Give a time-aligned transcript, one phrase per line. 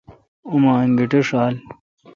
[0.49, 1.53] اوما انگیٹھ ݭال۔